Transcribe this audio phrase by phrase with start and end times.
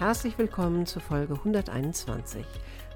[0.00, 2.46] Herzlich willkommen zur Folge 121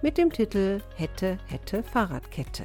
[0.01, 2.65] mit dem Titel Hätte, hätte, Fahrradkette.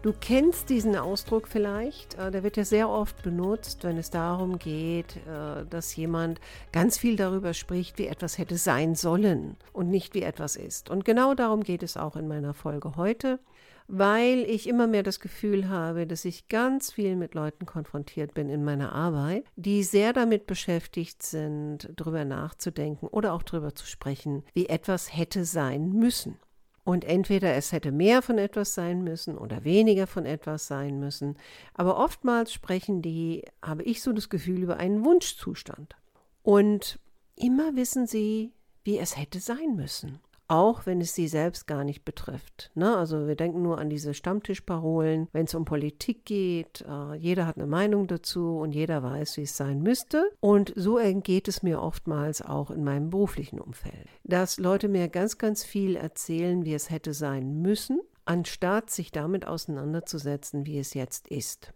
[0.00, 4.58] Du kennst diesen Ausdruck vielleicht, äh, der wird ja sehr oft benutzt, wenn es darum
[4.58, 6.40] geht, äh, dass jemand
[6.72, 10.88] ganz viel darüber spricht, wie etwas hätte sein sollen und nicht wie etwas ist.
[10.88, 13.40] Und genau darum geht es auch in meiner Folge heute
[13.88, 18.48] weil ich immer mehr das Gefühl habe, dass ich ganz viel mit Leuten konfrontiert bin
[18.48, 24.42] in meiner Arbeit, die sehr damit beschäftigt sind, darüber nachzudenken oder auch darüber zu sprechen,
[24.54, 26.38] wie etwas hätte sein müssen.
[26.84, 31.36] Und entweder es hätte mehr von etwas sein müssen oder weniger von etwas sein müssen.
[31.74, 35.96] Aber oftmals sprechen die, habe ich so das Gefühl, über einen Wunschzustand.
[36.44, 37.00] Und
[37.34, 38.52] immer wissen sie,
[38.84, 42.70] wie es hätte sein müssen auch wenn es sie selbst gar nicht betrifft.
[42.74, 42.96] Ne?
[42.96, 46.84] Also wir denken nur an diese Stammtischparolen, wenn es um Politik geht.
[46.88, 50.30] Äh, jeder hat eine Meinung dazu und jeder weiß, wie es sein müsste.
[50.40, 55.38] Und so geht es mir oftmals auch in meinem beruflichen Umfeld, dass Leute mir ganz,
[55.38, 61.28] ganz viel erzählen, wie es hätte sein müssen, anstatt sich damit auseinanderzusetzen, wie es jetzt
[61.28, 61.72] ist.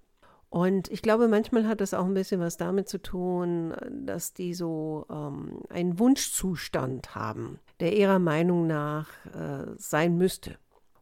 [0.50, 3.72] Und ich glaube, manchmal hat das auch ein bisschen was damit zu tun,
[4.04, 10.58] dass die so ähm, einen Wunschzustand haben, der ihrer Meinung nach äh, sein müsste.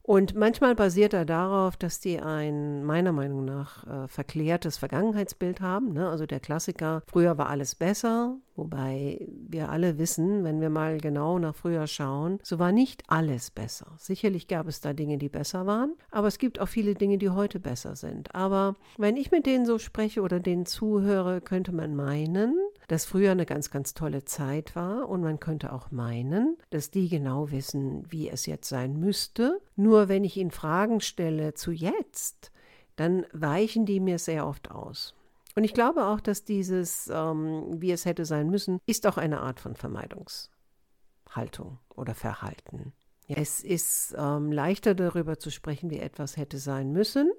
[0.08, 5.92] Und manchmal basiert er darauf, dass die ein, meiner Meinung nach, äh, verklärtes Vergangenheitsbild haben.
[5.92, 6.08] Ne?
[6.08, 11.38] Also der Klassiker, früher war alles besser, wobei wir alle wissen, wenn wir mal genau
[11.38, 13.88] nach früher schauen, so war nicht alles besser.
[13.98, 17.28] Sicherlich gab es da Dinge, die besser waren, aber es gibt auch viele Dinge, die
[17.28, 18.34] heute besser sind.
[18.34, 22.54] Aber wenn ich mit denen so spreche oder denen zuhöre, könnte man meinen,
[22.88, 27.08] dass früher eine ganz, ganz tolle Zeit war und man könnte auch meinen, dass die
[27.08, 29.60] genau wissen, wie es jetzt sein müsste.
[29.76, 32.50] Nur wenn ich ihnen Fragen stelle zu jetzt,
[32.96, 35.14] dann weichen die mir sehr oft aus.
[35.54, 39.40] Und ich glaube auch, dass dieses, ähm, wie es hätte sein müssen, ist auch eine
[39.40, 42.92] Art von Vermeidungshaltung oder Verhalten.
[43.28, 47.30] Es ist ähm, leichter darüber zu sprechen, wie etwas hätte sein müssen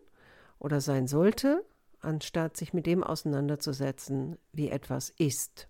[0.59, 1.65] oder sein sollte,
[2.01, 5.69] anstatt sich mit dem auseinanderzusetzen, wie etwas ist.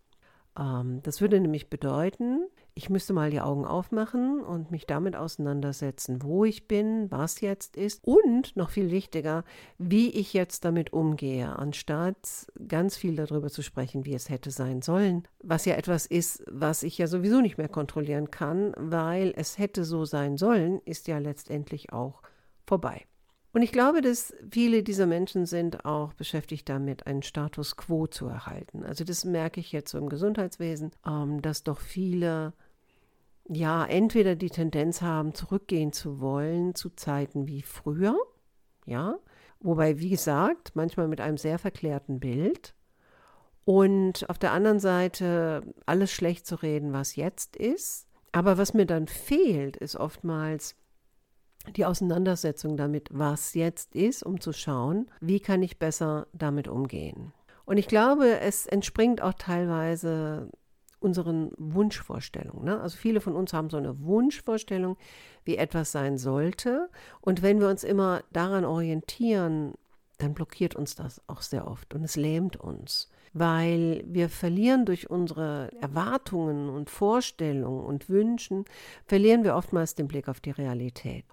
[0.57, 6.23] Ähm, das würde nämlich bedeuten, ich müsste mal die Augen aufmachen und mich damit auseinandersetzen,
[6.23, 9.43] wo ich bin, was jetzt ist und noch viel wichtiger,
[9.77, 14.81] wie ich jetzt damit umgehe, anstatt ganz viel darüber zu sprechen, wie es hätte sein
[14.81, 19.57] sollen, was ja etwas ist, was ich ja sowieso nicht mehr kontrollieren kann, weil es
[19.57, 22.21] hätte so sein sollen, ist ja letztendlich auch
[22.65, 23.05] vorbei.
[23.51, 28.27] Und ich glaube, dass viele dieser Menschen sind auch beschäftigt damit, einen Status quo zu
[28.27, 28.83] erhalten.
[28.83, 32.53] Also das merke ich jetzt so im Gesundheitswesen, ähm, dass doch viele
[33.47, 38.15] ja entweder die Tendenz haben, zurückgehen zu wollen zu Zeiten wie früher,
[38.85, 39.17] ja,
[39.59, 42.75] wobei, wie gesagt, manchmal mit einem sehr verklärten Bild.
[43.65, 48.07] Und auf der anderen Seite alles schlecht zu reden, was jetzt ist.
[48.31, 50.75] Aber was mir dann fehlt, ist oftmals
[51.75, 57.33] die Auseinandersetzung damit, was jetzt ist, um zu schauen, wie kann ich besser damit umgehen.
[57.65, 60.49] Und ich glaube, es entspringt auch teilweise
[60.99, 62.65] unseren Wunschvorstellungen.
[62.65, 62.81] Ne?
[62.81, 64.97] Also viele von uns haben so eine Wunschvorstellung,
[65.45, 66.89] wie etwas sein sollte.
[67.21, 69.73] Und wenn wir uns immer daran orientieren,
[70.17, 75.09] dann blockiert uns das auch sehr oft und es lähmt uns, weil wir verlieren durch
[75.09, 78.65] unsere Erwartungen und Vorstellungen und Wünschen,
[79.05, 81.23] verlieren wir oftmals den Blick auf die Realität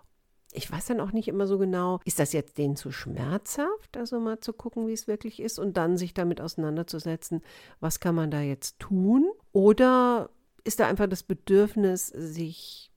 [0.53, 4.21] ich weiß dann auch nicht immer so genau, ist das jetzt denen zu schmerzhaft, also
[4.21, 7.43] mal zu gucken, wie es wirklich ist und dann sich damit auseinanderzusetzen,
[7.81, 9.31] was kann man da jetzt tun?
[9.53, 10.31] Oder
[10.65, 12.91] ist da einfach das Bedürfnis, sich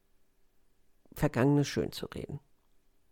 [1.13, 2.39] Vergangenes schön zu reden?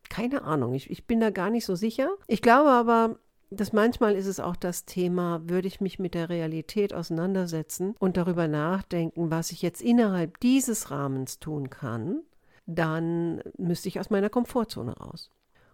[0.10, 2.10] Keine Ahnung, ich, ich bin da gar nicht so sicher.
[2.28, 3.20] Ich glaube aber,
[3.50, 8.18] dass manchmal ist es auch das Thema, würde ich mich mit der Realität auseinandersetzen und
[8.18, 12.22] darüber nachdenken, was ich jetzt innerhalb dieses Rahmens tun kann,
[12.68, 15.32] dann müsste ich aus meiner Komfortzone raus.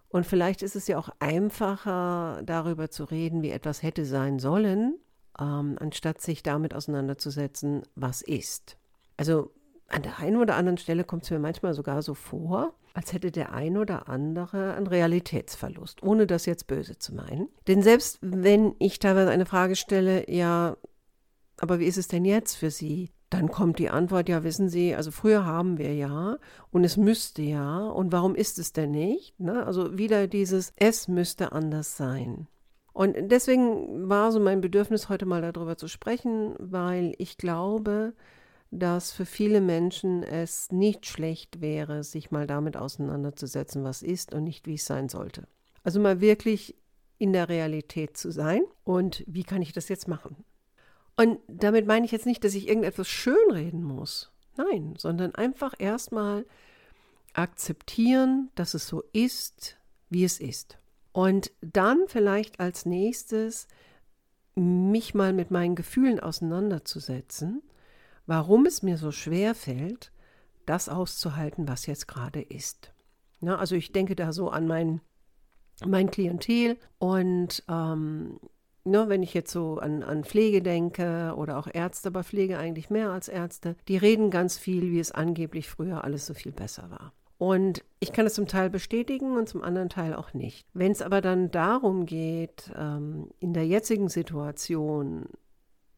[0.08, 5.00] Und vielleicht ist es ja auch einfacher, darüber zu reden, wie etwas hätte sein sollen,
[5.40, 8.78] ähm, anstatt sich damit auseinanderzusetzen, was ist.
[9.18, 9.52] Also
[9.88, 13.32] an der einen oder anderen Stelle kommt es mir manchmal sogar so vor, als hätte
[13.32, 17.50] der ein oder andere einen Realitätsverlust, ohne das jetzt böse zu meinen.
[17.68, 20.78] Denn selbst wenn ich teilweise eine Frage stelle, ja,
[21.58, 23.12] aber wie ist es denn jetzt für Sie?
[23.34, 26.38] Dann kommt die Antwort, ja, wissen Sie, also früher haben wir ja
[26.72, 29.40] und es müsste ja und warum ist es denn nicht?
[29.40, 29.66] Ne?
[29.66, 32.48] Also wieder dieses, es müsste anders sein.
[32.94, 38.14] Und deswegen war so mein Bedürfnis, heute mal darüber zu sprechen, weil ich glaube,
[38.70, 44.44] dass für viele Menschen es nicht schlecht wäre, sich mal damit auseinanderzusetzen, was ist und
[44.44, 45.48] nicht, wie es sein sollte.
[45.84, 46.76] Also mal wirklich
[47.18, 50.44] in der Realität zu sein und wie kann ich das jetzt machen?
[51.16, 54.32] Und damit meine ich jetzt nicht, dass ich irgendetwas schönreden muss.
[54.58, 56.46] Nein, sondern einfach erstmal
[57.34, 59.78] akzeptieren, dass es so ist,
[60.10, 60.78] wie es ist.
[61.12, 63.68] Und dann vielleicht als nächstes
[64.56, 67.64] mich mal mit meinen Gefühlen auseinanderzusetzen,
[68.26, 70.12] warum es mir so schwer fällt,
[70.66, 72.94] das auszuhalten, was jetzt gerade ist.
[73.42, 75.02] Ja, also ich denke da so an mein,
[75.86, 78.40] mein Klientel und ähm,
[78.86, 82.90] Ne, wenn ich jetzt so an, an Pflege denke oder auch Ärzte, aber Pflege eigentlich
[82.90, 86.92] mehr als Ärzte, die reden ganz viel, wie es angeblich früher alles so viel besser
[86.92, 87.14] war.
[87.38, 90.68] Und ich kann es zum Teil bestätigen und zum anderen Teil auch nicht.
[90.74, 95.28] Wenn es aber dann darum geht, ähm, in der jetzigen Situation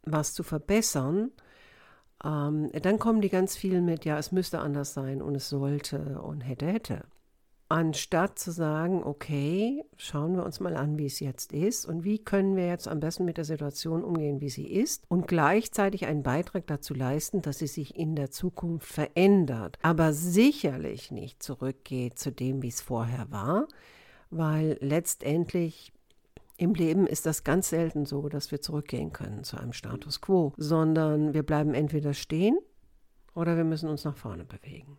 [0.03, 1.31] was zu verbessern,
[2.23, 6.21] ähm, dann kommen die ganz viel mit, ja, es müsste anders sein und es sollte
[6.21, 7.03] und hätte, hätte
[7.75, 12.19] anstatt zu sagen, okay, schauen wir uns mal an, wie es jetzt ist und wie
[12.19, 16.23] können wir jetzt am besten mit der Situation umgehen, wie sie ist und gleichzeitig einen
[16.23, 22.31] Beitrag dazu leisten, dass sie sich in der Zukunft verändert, aber sicherlich nicht zurückgeht zu
[22.31, 23.67] dem, wie es vorher war,
[24.29, 25.91] weil letztendlich
[26.55, 30.53] im Leben ist das ganz selten so, dass wir zurückgehen können zu einem Status quo,
[30.55, 32.57] sondern wir bleiben entweder stehen
[33.33, 34.97] oder wir müssen uns nach vorne bewegen.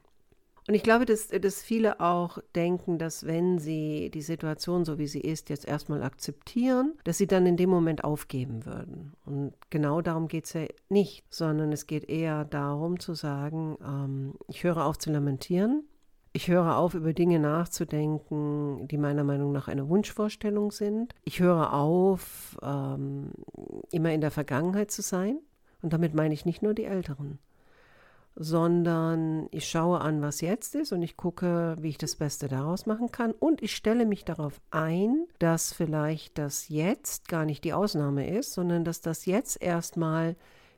[0.68, 5.06] Und ich glaube, dass, dass viele auch denken, dass wenn sie die Situation so wie
[5.06, 9.12] sie ist, jetzt erstmal akzeptieren, dass sie dann in dem Moment aufgeben würden.
[9.24, 14.34] Und genau darum geht es ja nicht, sondern es geht eher darum zu sagen, ähm,
[14.48, 15.84] ich höre auf zu lamentieren.
[16.32, 21.14] Ich höre auf, über Dinge nachzudenken, die meiner Meinung nach eine Wunschvorstellung sind.
[21.24, 23.30] Ich höre auf, ähm,
[23.90, 25.38] immer in der Vergangenheit zu sein.
[25.80, 27.38] Und damit meine ich nicht nur die Älteren
[28.36, 32.84] sondern ich schaue an, was jetzt ist und ich gucke, wie ich das Beste daraus
[32.84, 37.72] machen kann und ich stelle mich darauf ein, dass vielleicht das jetzt gar nicht die
[37.72, 40.36] Ausnahme ist, sondern dass das jetzt erstmal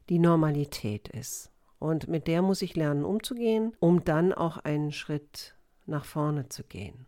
[0.09, 1.51] die Normalität ist.
[1.81, 5.55] Und mit der muss ich lernen umzugehen, um dann auch einen Schritt
[5.87, 7.07] nach vorne zu gehen.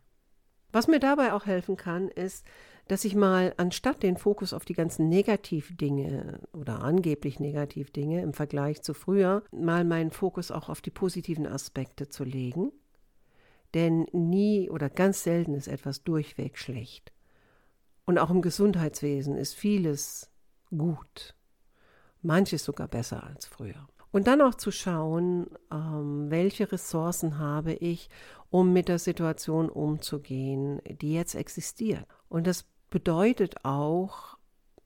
[0.72, 2.44] Was mir dabei auch helfen kann, ist,
[2.90, 8.82] dass ich mal anstatt den Fokus auf die ganzen Negativdinge oder angeblich Negativdinge im Vergleich
[8.82, 12.72] zu früher, mal meinen Fokus auch auf die positiven Aspekte zu legen.
[13.74, 17.12] Denn nie oder ganz selten ist etwas durchweg schlecht.
[18.06, 20.28] Und auch im Gesundheitswesen ist vieles
[20.76, 21.36] gut.
[22.22, 23.86] Manches sogar besser als früher.
[24.10, 28.10] Und dann auch zu schauen, ähm, welche Ressourcen habe ich,
[28.50, 32.04] um mit der Situation umzugehen, die jetzt existiert.
[32.28, 34.36] Und das bedeutet auch,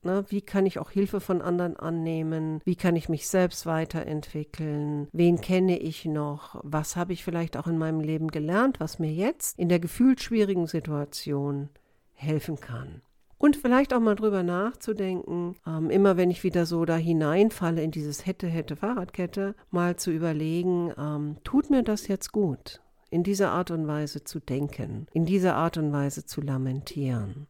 [0.04, 2.60] ne, wie kann ich auch Hilfe von anderen annehmen?
[2.64, 5.08] Wie kann ich mich selbst weiterentwickeln?
[5.12, 6.60] Wen kenne ich noch?
[6.62, 10.22] Was habe ich vielleicht auch in meinem Leben gelernt, was mir jetzt in der gefühlt
[10.22, 11.70] schwierigen Situation
[12.12, 13.02] helfen kann?
[13.36, 17.90] Und vielleicht auch mal drüber nachzudenken, ähm, immer wenn ich wieder so da hineinfalle in
[17.90, 22.80] dieses hätte, hätte, Fahrradkette, mal zu überlegen, ähm, tut mir das jetzt gut?
[23.10, 27.46] In dieser Art und Weise zu denken, in dieser Art und Weise zu lamentieren.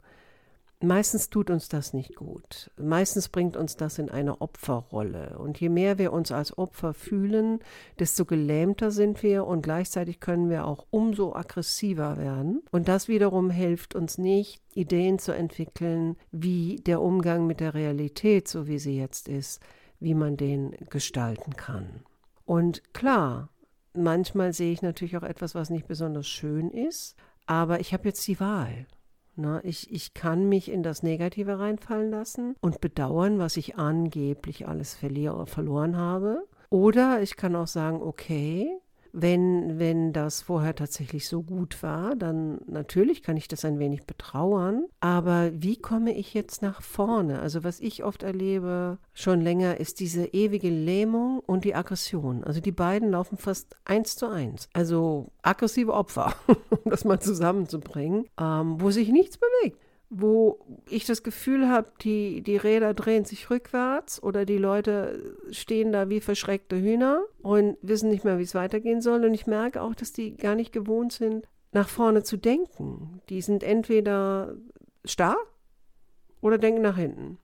[0.85, 2.71] Meistens tut uns das nicht gut.
[2.77, 5.39] Meistens bringt uns das in eine Opferrolle.
[5.39, 7.61] Und je mehr wir uns als Opfer fühlen,
[7.99, 12.63] desto gelähmter sind wir und gleichzeitig können wir auch umso aggressiver werden.
[12.71, 18.49] Und das wiederum hilft uns nicht, Ideen zu entwickeln, wie der Umgang mit der Realität,
[18.49, 19.63] so wie sie jetzt ist,
[20.01, 22.05] wie man den gestalten kann.
[22.45, 23.49] Und klar,
[23.95, 28.27] manchmal sehe ich natürlich auch etwas, was nicht besonders schön ist, aber ich habe jetzt
[28.27, 28.87] die Wahl.
[29.37, 34.69] Na, ich, ich kann mich in das Negative reinfallen lassen und bedauern, was ich angeblich
[34.69, 36.47] alles verliere, verloren habe.
[36.71, 38.69] Oder ich kann auch sagen, okay,
[39.15, 44.05] wenn, wenn das vorher tatsächlich so gut war, dann natürlich kann ich das ein wenig
[44.05, 44.87] betrauern.
[44.99, 47.39] Aber wie komme ich jetzt nach vorne?
[47.39, 52.43] Also was ich oft erlebe schon länger, ist diese ewige Lähmung und die Aggression.
[52.43, 54.69] Also die beiden laufen fast eins zu eins.
[54.73, 56.35] Also aggressive Opfer,
[56.85, 59.79] um das mal zusammenzubringen, ähm, wo sich nichts bewegt
[60.17, 65.93] wo ich das Gefühl habe, die, die Räder drehen sich rückwärts oder die Leute stehen
[65.93, 69.25] da wie verschreckte Hühner und wissen nicht mehr, wie es weitergehen soll.
[69.25, 73.21] Und ich merke auch, dass die gar nicht gewohnt sind, nach vorne zu denken.
[73.29, 74.55] Die sind entweder
[75.05, 75.37] starr
[76.41, 77.39] oder denken nach hinten.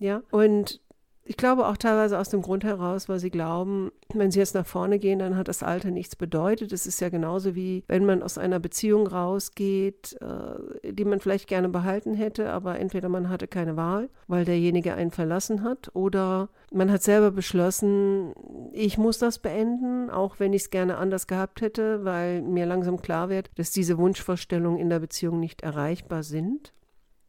[0.00, 0.82] Ja, und
[1.28, 4.64] Ich glaube auch teilweise aus dem Grund heraus, weil sie glauben, wenn sie jetzt nach
[4.64, 6.72] vorne gehen, dann hat das Alter nichts bedeutet.
[6.72, 11.48] Es ist ja genauso wie, wenn man aus einer Beziehung rausgeht, äh, die man vielleicht
[11.48, 16.48] gerne behalten hätte, aber entweder man hatte keine Wahl, weil derjenige einen verlassen hat, oder
[16.72, 18.32] man hat selber beschlossen,
[18.72, 23.02] ich muss das beenden, auch wenn ich es gerne anders gehabt hätte, weil mir langsam
[23.02, 26.72] klar wird, dass diese Wunschvorstellungen in der Beziehung nicht erreichbar sind.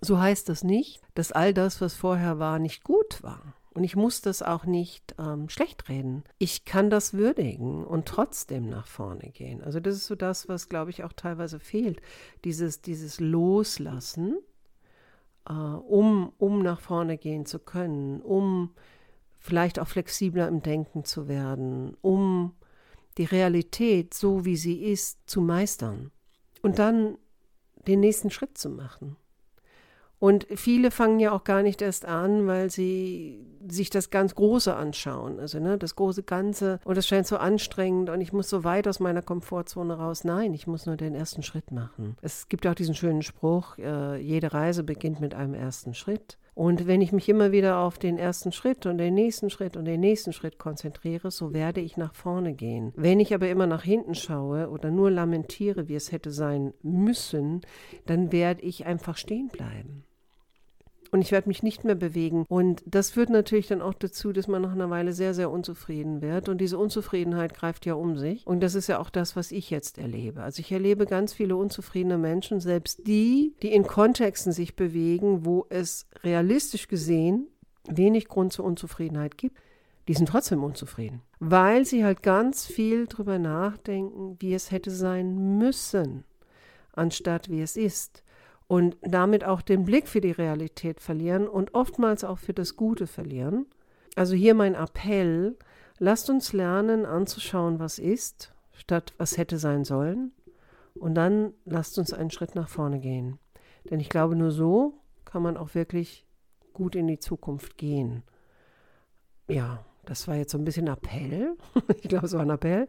[0.02, 3.57] So heißt das nicht, dass all das, was vorher war, nicht gut war.
[3.78, 6.24] Und ich muss das auch nicht ähm, schlecht reden.
[6.40, 9.62] Ich kann das würdigen und trotzdem nach vorne gehen.
[9.62, 12.02] Also das ist so das, was, glaube ich, auch teilweise fehlt.
[12.44, 14.40] Dieses, dieses Loslassen,
[15.48, 18.72] äh, um, um nach vorne gehen zu können, um
[19.40, 22.56] vielleicht auch flexibler im Denken zu werden, um
[23.20, 26.10] die Realität so, wie sie ist, zu meistern.
[26.64, 27.20] Und dann
[27.88, 29.18] den nächsten Schritt zu machen.
[30.20, 34.76] Und viele fangen ja auch gar nicht erst an, weil sie sich das ganz Große
[34.76, 35.40] anschauen.
[35.40, 36.80] Also ne, das große Ganze.
[36.86, 40.24] Und das scheint so anstrengend und ich muss so weit aus meiner Komfortzone raus.
[40.24, 42.16] Nein, ich muss nur den ersten Schritt machen.
[42.22, 46.38] Es gibt auch diesen schönen Spruch, äh, jede Reise beginnt mit einem ersten Schritt.
[46.56, 49.86] Und wenn ich mich immer wieder auf den ersten Schritt und den nächsten Schritt und
[49.86, 52.94] den nächsten Schritt konzentriere, so werde ich nach vorne gehen.
[52.96, 57.62] Wenn ich aber immer nach hinten schaue oder nur lamentiere, wie es hätte sein müssen,
[58.08, 60.07] dann werde ich einfach stehen bleiben
[61.12, 62.46] und ich werde mich nicht mehr bewegen.
[62.48, 66.22] Und das führt natürlich dann auch dazu, dass man nach einer Weile sehr, sehr unzufrieden
[66.22, 66.50] wird.
[66.50, 68.46] Und diese Unzufriedenheit greift ja um sich.
[68.46, 70.44] Und das ist ja auch das, was ich jetzt erlebe.
[70.44, 75.66] Also ich erlebe ganz viele unzufriedene Menschen, selbst die, die in Kontexten sich bewegen, wo
[75.70, 77.48] es realistisch gesehen
[77.90, 79.58] wenig Grund zur Unzufriedenheit gibt.
[80.08, 85.58] Die sind trotzdem unzufrieden, weil sie halt ganz viel drüber nachdenken, wie es hätte sein
[85.58, 86.24] müssen,
[86.94, 88.24] anstatt wie es ist
[88.68, 93.08] und damit auch den Blick für die Realität verlieren und oftmals auch für das Gute
[93.08, 93.66] verlieren.
[94.16, 95.58] Also hier mein Appell,
[96.00, 100.32] lasst uns lernen anzuschauen, was ist, statt was hätte sein sollen.
[100.96, 103.40] Und dann lasst uns einen Schritt nach vorne gehen.
[103.90, 104.96] Denn ich glaube, nur so
[105.26, 106.26] kann man auch wirklich
[106.74, 108.24] gut in die Zukunft gehen.
[109.48, 111.56] Ja, das war jetzt so ein bisschen Appell.
[112.02, 112.88] ich glaube, es war ein Appell,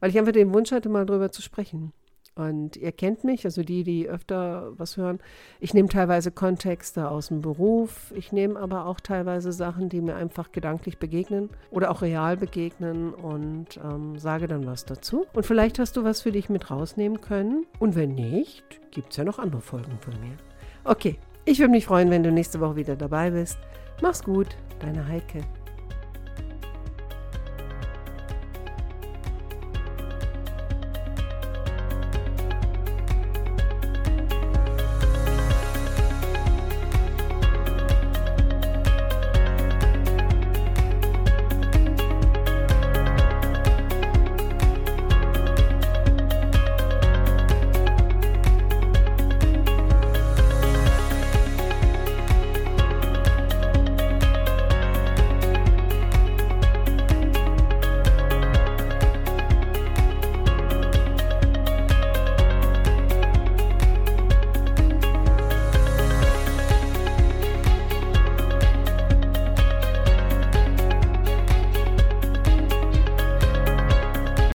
[0.00, 1.92] weil ich einfach den Wunsch hatte, mal drüber zu sprechen.
[2.40, 5.18] Und ihr kennt mich, also die, die öfter was hören.
[5.60, 8.12] Ich nehme teilweise Kontexte aus dem Beruf.
[8.16, 13.12] Ich nehme aber auch teilweise Sachen, die mir einfach gedanklich begegnen oder auch real begegnen
[13.12, 15.26] und ähm, sage dann was dazu.
[15.32, 17.66] Und vielleicht hast du was für dich mit rausnehmen können.
[17.78, 20.36] Und wenn nicht, gibt es ja noch andere Folgen von mir.
[20.84, 23.58] Okay, ich würde mich freuen, wenn du nächste Woche wieder dabei bist.
[24.02, 24.48] Mach's gut,
[24.80, 25.40] deine Heike.